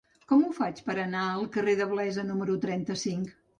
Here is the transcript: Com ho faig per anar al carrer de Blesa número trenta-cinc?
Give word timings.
Com 0.29 0.39
ho 0.45 0.53
faig 0.59 0.81
per 0.87 0.95
anar 1.03 1.27
al 1.35 1.45
carrer 1.57 1.77
de 1.83 1.89
Blesa 1.93 2.27
número 2.33 2.59
trenta-cinc? 2.67 3.33